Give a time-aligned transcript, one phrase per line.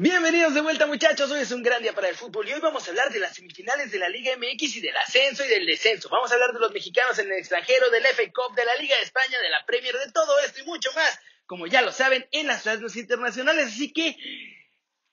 [0.00, 2.86] Bienvenidos de vuelta muchachos, hoy es un gran día para el fútbol y hoy vamos
[2.86, 6.08] a hablar de las semifinales de la Liga MX y del ascenso y del descenso.
[6.08, 8.94] Vamos a hablar de los mexicanos en el extranjero, del FA Cup, de la Liga
[8.96, 12.28] de España, de la Premier, de todo esto y mucho más, como ya lo saben,
[12.30, 13.66] en las radios internacionales.
[13.74, 14.16] Así que,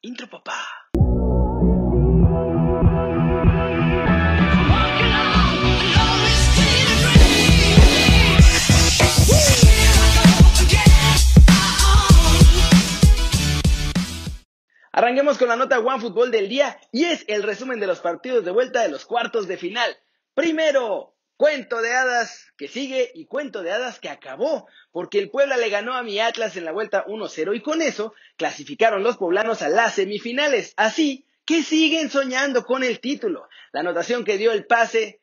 [0.00, 0.66] intro papá.
[15.02, 18.44] Arranquemos con la nota One Fútbol del día y es el resumen de los partidos
[18.44, 19.98] de vuelta de los cuartos de final.
[20.32, 25.56] Primero, cuento de hadas que sigue y cuento de hadas que acabó, porque el Puebla
[25.56, 29.62] le ganó a mi Atlas en la vuelta 1-0 y con eso clasificaron los poblanos
[29.62, 30.72] a las semifinales.
[30.76, 33.48] Así que siguen soñando con el título.
[33.72, 35.20] La anotación que dio el pase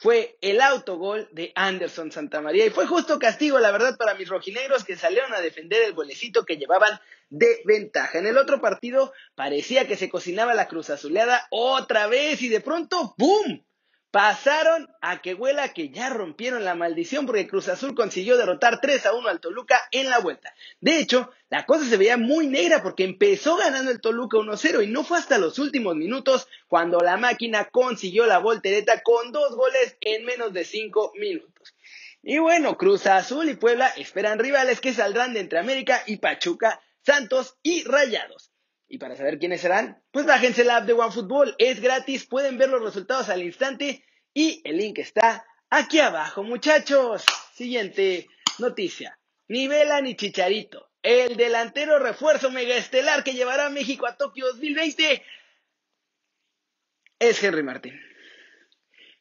[0.00, 4.82] fue el autogol de Anderson Santamaría y fue justo castigo, la verdad, para mis rojinegros
[4.82, 6.98] que salieron a defender el golecito que llevaban
[7.32, 8.18] de ventaja.
[8.18, 12.60] En el otro partido parecía que se cocinaba la cruz azuleada otra vez y de
[12.60, 13.64] pronto, ¡boom!
[14.10, 19.06] Pasaron a que huela que ya rompieron la maldición porque Cruz Azul consiguió derrotar 3
[19.06, 20.54] a 1 al Toluca en la vuelta.
[20.82, 24.88] De hecho, la cosa se veía muy negra porque empezó ganando el Toluca 1-0 y
[24.88, 29.96] no fue hasta los últimos minutos cuando la máquina consiguió la voltereta con dos goles
[30.02, 31.74] en menos de 5 minutos.
[32.22, 36.82] Y bueno, Cruz Azul y Puebla esperan rivales que saldrán de entre América y Pachuca,
[37.04, 38.52] Santos y Rayados.
[38.88, 41.54] Y para saber quiénes serán, pues bájense la app de OneFootball.
[41.58, 47.24] Es gratis, pueden ver los resultados al instante y el link está aquí abajo, muchachos.
[47.54, 48.28] Siguiente
[48.58, 49.18] noticia.
[49.48, 50.90] Ni Vela ni Chicharito.
[51.02, 55.22] El delantero refuerzo megaestelar que llevará a México a Tokio 2020
[57.18, 57.98] es Henry Martín.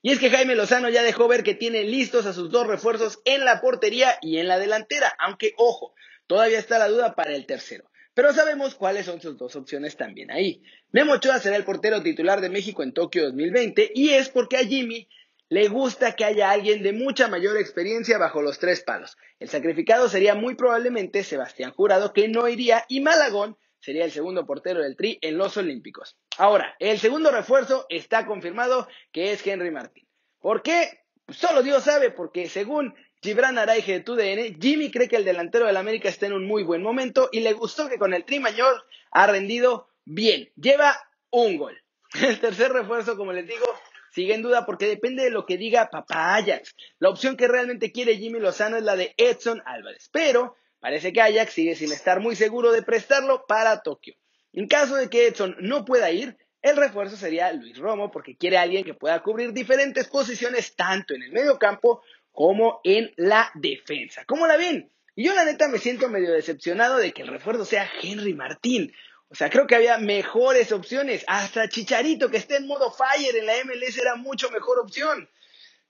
[0.04, 3.20] Y es que Jaime Lozano ya dejó ver que tiene listos a sus dos refuerzos
[3.26, 5.94] en la portería y en la delantera, aunque ojo,
[6.32, 7.92] todavía está la duda para el tercero.
[8.14, 10.64] Pero sabemos cuáles son sus dos opciones también ahí.
[10.94, 14.64] Memo Ochoa será el portero titular de México en Tokio 2020 y es porque a
[14.64, 15.10] Jimmy
[15.50, 19.18] le gusta que haya alguien de mucha mayor experiencia bajo los tres palos.
[19.40, 24.46] El sacrificado sería muy probablemente Sebastián Jurado, que no iría, y Malagón sería el segundo
[24.46, 26.16] portero del Tri en los Olímpicos.
[26.38, 30.08] Ahora, el segundo refuerzo está confirmado que es Henry Martín.
[30.40, 31.02] ¿Por qué?
[31.28, 35.78] Solo Dios sabe, porque según Gibran Araige de TUDN, Jimmy cree que el delantero del
[35.78, 38.84] América está en un muy buen momento y le gustó que con el Tri Mayor
[39.12, 40.50] ha rendido bien.
[40.56, 40.98] Lleva
[41.30, 41.80] un gol.
[42.14, 43.66] El tercer refuerzo, como les digo,
[44.12, 46.76] sigue en duda porque depende de lo que diga papá Ajax.
[46.98, 51.22] La opción que realmente quiere Jimmy Lozano es la de Edson Álvarez, pero parece que
[51.22, 54.16] Ajax sigue sin estar muy seguro de prestarlo para Tokio.
[54.52, 58.58] En caso de que Edson no pueda ir, el refuerzo sería Luis Romo porque quiere
[58.58, 63.52] a alguien que pueda cubrir diferentes posiciones tanto en el medio campo como en la
[63.56, 64.24] defensa.
[64.26, 64.92] ¿Cómo la ven?
[65.16, 68.94] Y yo la neta me siento medio decepcionado de que el refuerzo sea Henry Martín.
[69.30, 71.24] O sea, creo que había mejores opciones.
[71.28, 75.30] Hasta Chicharito, que esté en modo fire en la MLS, era mucho mejor opción.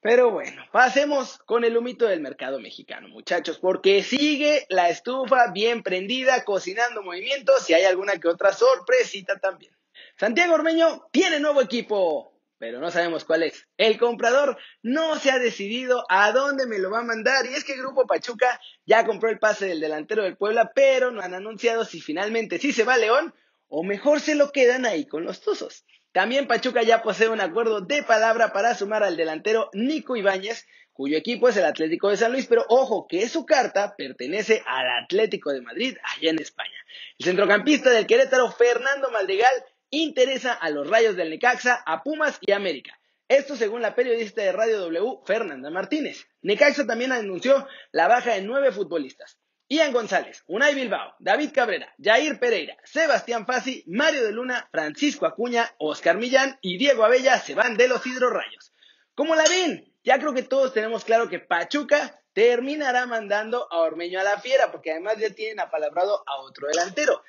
[0.02, 5.84] Pero bueno, pasemos con el humito del mercado mexicano, muchachos, porque sigue la estufa bien
[5.84, 9.72] prendida, cocinando movimientos y hay alguna que otra sorpresita también.
[10.18, 13.68] Santiago Ormeño tiene nuevo equipo pero no sabemos cuál es.
[13.76, 17.64] El comprador no se ha decidido a dónde me lo va a mandar y es
[17.64, 21.86] que Grupo Pachuca ya compró el pase del delantero del Puebla, pero no han anunciado
[21.86, 23.34] si finalmente sí se va a León
[23.68, 25.86] o mejor se lo quedan ahí con los Tuzos.
[26.12, 31.18] También Pachuca ya posee un acuerdo de palabra para sumar al delantero Nico Ibáñez, cuyo
[31.18, 35.52] equipo es el Atlético de San Luis, pero ojo que su carta pertenece al Atlético
[35.52, 36.78] de Madrid, allá en España.
[37.18, 39.52] El centrocampista del Querétaro, Fernando Maldegal,
[39.92, 43.00] interesa a los Rayos del Necaxa, a Pumas y América.
[43.28, 46.28] Esto según la periodista de Radio W, Fernanda Martínez.
[46.42, 49.38] Necaxa también anunció la baja de nueve futbolistas.
[49.70, 55.74] Ian González, Unai Bilbao, David Cabrera, Jair Pereira, Sebastián Fassi, Mario de Luna, Francisco Acuña,
[55.78, 58.74] Oscar Millán y Diego Abella se van de los hidrorrayos.
[59.16, 59.94] ¿Cómo la ven?
[60.04, 64.72] Ya creo que todos tenemos claro que Pachuca terminará mandando a Ormeño a la fiera,
[64.72, 67.24] porque además ya tienen apalabrado a otro delantero.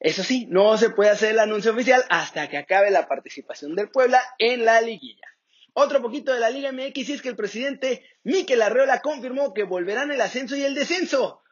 [0.00, 3.90] Eso sí, no se puede hacer el anuncio oficial hasta que acabe la participación del
[3.90, 5.26] Puebla en la liguilla.
[5.74, 10.10] Otro poquito de la Liga MX es que el presidente Miquel Arreola confirmó que volverán
[10.10, 11.42] el ascenso y el descenso,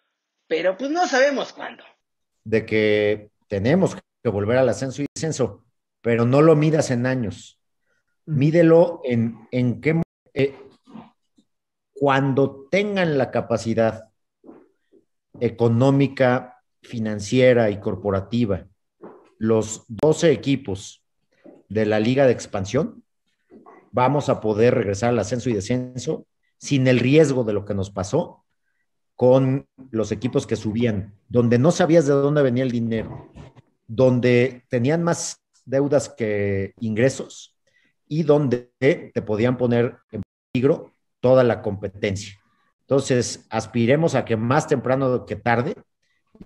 [0.46, 1.84] pero pues no sabemos cuándo.
[2.42, 5.64] De que tenemos que volver al ascenso y descenso,
[6.00, 7.60] pero no lo midas en años.
[8.24, 10.00] Mídelo en, en qué...
[10.32, 10.56] Eh,
[11.92, 14.08] cuando tengan la capacidad
[15.40, 18.66] económica financiera y corporativa
[19.38, 21.02] los 12 equipos
[21.68, 23.04] de la liga de expansión,
[23.92, 26.26] vamos a poder regresar al ascenso y descenso
[26.58, 28.44] sin el riesgo de lo que nos pasó
[29.14, 33.30] con los equipos que subían, donde no sabías de dónde venía el dinero.
[33.90, 37.56] donde tenían más deudas que ingresos
[38.06, 40.20] y donde te podían poner en
[40.52, 42.38] peligro toda la competencia.
[42.80, 45.74] Entonces, aspiremos a que más temprano que tarde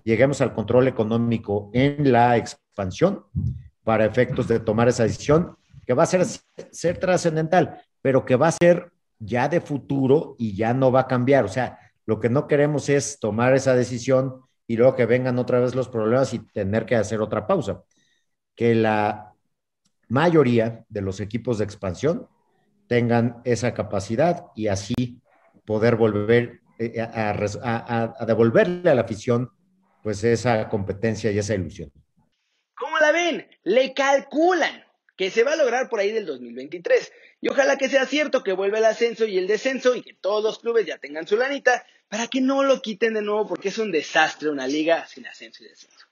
[0.03, 3.25] lleguemos al control económico en la expansión
[3.83, 6.25] para efectos de tomar esa decisión que va a ser,
[6.71, 11.07] ser trascendental, pero que va a ser ya de futuro y ya no va a
[11.07, 11.45] cambiar.
[11.45, 15.59] O sea, lo que no queremos es tomar esa decisión y luego que vengan otra
[15.59, 17.83] vez los problemas y tener que hacer otra pausa.
[18.55, 19.33] Que la
[20.07, 22.27] mayoría de los equipos de expansión
[22.87, 25.21] tengan esa capacidad y así
[25.65, 29.51] poder volver eh, a, a devolverle a la afición
[30.03, 31.91] pues esa competencia y esa ilusión.
[32.75, 33.47] ¿Cómo la ven?
[33.63, 34.83] Le calculan
[35.15, 37.11] que se va a lograr por ahí del 2023.
[37.41, 40.43] Y ojalá que sea cierto que vuelva el ascenso y el descenso y que todos
[40.43, 43.77] los clubes ya tengan su lanita para que no lo quiten de nuevo porque es
[43.77, 46.05] un desastre una liga sin ascenso y descenso.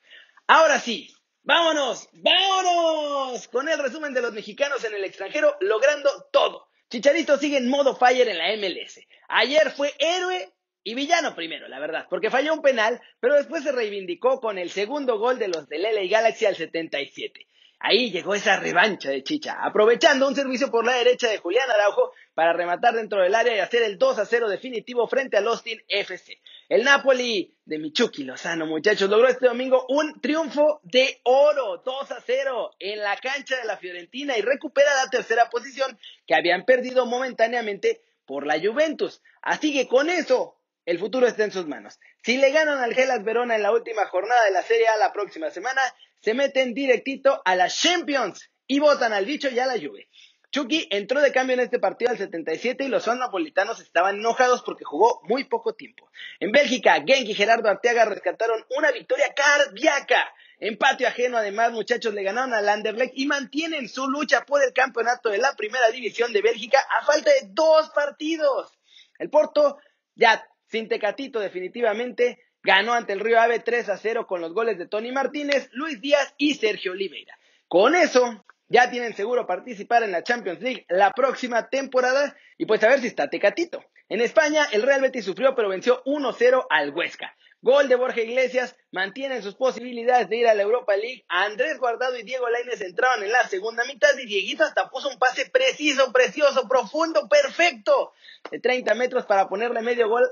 [0.47, 1.13] Ahora sí,
[1.44, 6.67] vámonos, vámonos con el resumen de los mexicanos en el extranjero logrando todo.
[6.89, 8.99] Chicharito sigue en modo fire en la MLS.
[9.29, 10.51] Ayer fue héroe
[10.83, 14.72] y villano primero, la verdad, porque falló un penal, pero después se reivindicó con el
[14.72, 17.48] segundo gol de los de LA Galaxy al 77.
[17.83, 22.13] Ahí llegó esa revancha de Chicha, aprovechando un servicio por la derecha de Julián Araujo
[22.36, 25.81] para rematar dentro del área y hacer el 2 a 0 definitivo frente al Austin
[25.88, 26.39] FC.
[26.69, 32.22] El Napoli de Michuki Lozano, muchachos, logró este domingo un triunfo de oro, 2 a
[32.24, 35.98] 0 en la cancha de la Fiorentina y recupera la tercera posición
[36.28, 39.24] que habían perdido momentáneamente por la Juventus.
[39.42, 42.00] Así que con eso el futuro está en sus manos.
[42.24, 45.13] Si le ganan al Gelas Verona en la última jornada de la Serie A la
[45.13, 45.81] próxima semana,
[46.22, 50.07] se meten directito a las Champions y votan al bicho y a la Juve.
[50.51, 54.83] Chucky entró de cambio en este partido al 77 y los napolitanos estaban enojados porque
[54.83, 56.12] jugó muy poco tiempo.
[56.42, 60.30] En Bélgica, Genk y Gerardo Arteaga rescataron una victoria cardíaca.
[60.60, 64.74] En patio ajeno, además, muchachos le ganaron al Anderlecht y mantienen su lucha por el
[64.74, 68.78] campeonato de la primera división de Bélgica a falta de dos partidos.
[69.19, 69.78] El Porto
[70.16, 74.77] ya sin Tecatito definitivamente ganó ante el Río Ave 3 a 0 con los goles
[74.77, 77.38] de Tony Martínez, Luis Díaz y Sergio Oliveira.
[77.68, 82.81] Con eso ya tienen seguro participar en la Champions League la próxima temporada y pues
[82.83, 83.83] a ver si está Tecatito.
[84.07, 87.35] En España el Real Betis sufrió pero venció 1-0 al Huesca.
[87.63, 91.25] Gol de Borja Iglesias mantienen sus posibilidades de ir a la Europa League.
[91.27, 95.19] Andrés Guardado y Diego Lainez entraron en la segunda mitad y Dieguito hasta puso un
[95.19, 98.13] pase preciso, precioso, profundo, perfecto
[98.50, 100.27] de 30 metros para ponerle medio gol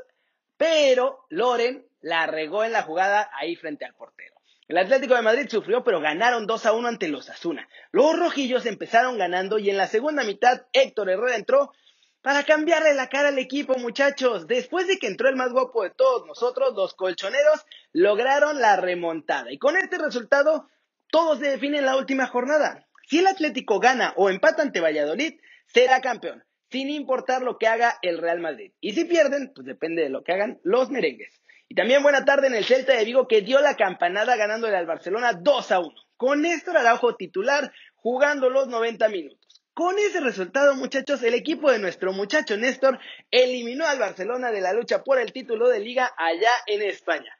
[0.59, 4.35] pero Loren la regó en la jugada ahí frente al portero.
[4.67, 7.69] El Atlético de Madrid sufrió, pero ganaron 2 a 1 ante los Asuna.
[7.93, 11.71] Los rojillos empezaron ganando y en la segunda mitad Héctor Herrera entró
[12.21, 14.47] para cambiarle la cara al equipo, muchachos.
[14.47, 19.53] Después de que entró el más guapo de todos nosotros, los colchoneros lograron la remontada.
[19.53, 20.67] Y con este resultado,
[21.09, 22.85] todos se definen la última jornada.
[23.07, 27.97] Si el Atlético gana o empata ante Valladolid, será campeón sin importar lo que haga
[28.01, 28.73] el Real Madrid.
[28.79, 31.41] Y si pierden, pues depende de lo que hagan los merengues.
[31.67, 34.87] Y también buena tarde en el Celta de Vigo que dio la campanada ganándole al
[34.87, 35.91] Barcelona 2 a 1.
[36.17, 39.63] Con Néstor Araujo titular jugando los 90 minutos.
[39.73, 42.99] Con ese resultado, muchachos, el equipo de nuestro muchacho Néstor
[43.31, 47.37] eliminó al Barcelona de la lucha por el título de liga allá en España.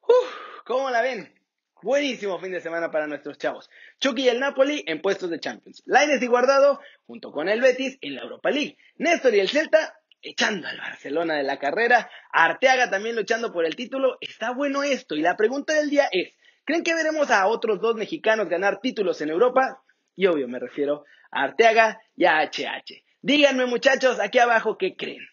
[0.00, 1.32] Uf, ¿Cómo la ven?
[1.80, 3.70] Buenísimo fin de semana para nuestros chavos.
[3.98, 5.82] Chucky y el Napoli en puestos de Champions.
[5.86, 8.76] Laines y Guardado junto con el Betis en la Europa League.
[8.96, 12.10] Néstor y el Celta echando al Barcelona de la carrera.
[12.30, 14.18] Arteaga también luchando por el título.
[14.20, 15.14] Está bueno esto.
[15.14, 16.34] Y la pregunta del día es,
[16.64, 19.82] ¿creen que veremos a otros dos mexicanos ganar títulos en Europa?
[20.14, 23.02] Y obvio me refiero a Arteaga y a HH.
[23.22, 25.26] Díganme muchachos aquí abajo qué creen.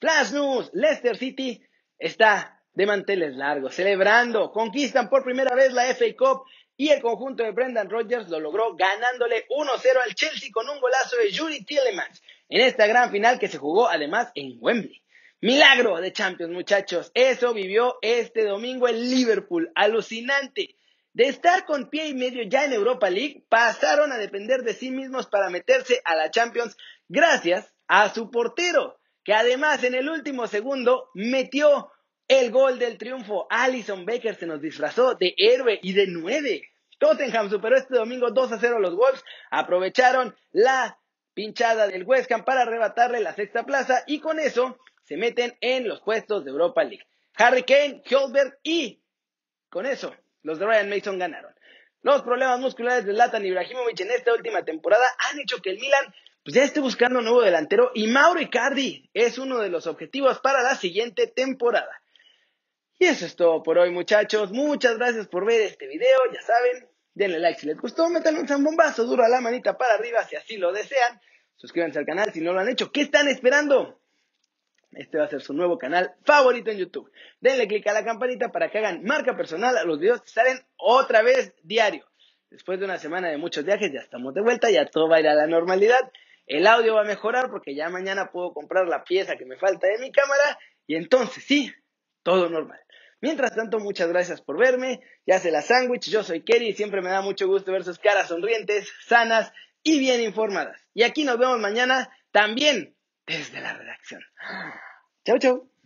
[0.00, 1.60] Flash News, Leicester City
[1.98, 6.44] está de manteles largos, celebrando, conquistan por primera vez la FA Cup
[6.76, 11.16] y el conjunto de Brendan Rodgers lo logró ganándole 1-0 al Chelsea con un golazo
[11.16, 15.02] de Yuri Tillemans en esta gran final que se jugó además en Wembley.
[15.40, 17.10] Milagro de Champions, muchachos.
[17.14, 19.72] Eso vivió este domingo el Liverpool.
[19.74, 20.76] Alucinante.
[21.12, 24.92] De estar con pie y medio ya en Europa League, pasaron a depender de sí
[24.92, 26.76] mismos para meterse a la Champions
[27.08, 31.90] gracias a su portero, que además en el último segundo metió
[32.28, 33.46] el gol del triunfo.
[33.50, 36.70] Alison Baker se nos disfrazó de héroe y de nueve.
[36.98, 39.24] Tottenham superó este domingo 2 a 0 a los Wolves.
[39.50, 40.98] Aprovecharon la
[41.34, 46.00] pinchada del West para arrebatarle la sexta plaza y con eso se meten en los
[46.00, 47.06] puestos de Europa League.
[47.36, 49.00] Harry Kane, Kjolberg y
[49.70, 51.54] con eso los de Ryan Mason ganaron.
[52.02, 56.14] Los problemas musculares de Latan Ibrahimovic en esta última temporada han hecho que el Milan
[56.44, 60.40] pues ya esté buscando un nuevo delantero y Mauro Icardi es uno de los objetivos
[60.40, 62.02] para la siguiente temporada.
[62.98, 64.50] Y eso es todo por hoy, muchachos.
[64.50, 66.18] Muchas gracias por ver este video.
[66.32, 69.94] Ya saben, denle like si les gustó, métanle un zambombazo duro a la manita para
[69.94, 71.20] arriba si así lo desean.
[71.56, 72.90] Suscríbanse al canal si no lo han hecho.
[72.90, 74.00] ¿Qué están esperando?
[74.92, 77.12] Este va a ser su nuevo canal favorito en YouTube.
[77.40, 80.58] Denle click a la campanita para que hagan marca personal a los videos que salen
[80.76, 82.04] otra vez diario.
[82.50, 85.20] Después de una semana de muchos viajes ya estamos de vuelta, ya todo va a
[85.20, 86.10] ir a la normalidad.
[86.46, 89.86] El audio va a mejorar porque ya mañana puedo comprar la pieza que me falta
[89.86, 91.72] de mi cámara y entonces sí,
[92.22, 92.80] todo normal.
[93.20, 95.00] Mientras tanto, muchas gracias por verme.
[95.26, 97.98] Ya se la sándwich, yo soy Kerry y siempre me da mucho gusto ver sus
[97.98, 100.80] caras sonrientes, sanas y bien informadas.
[100.94, 102.96] Y aquí nos vemos mañana también
[103.26, 104.22] desde la redacción.
[105.24, 105.77] Chau, chau.